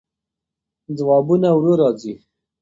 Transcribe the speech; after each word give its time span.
ځوابونه 0.97 1.49
ورو 1.53 1.73
راځي. 1.81 2.13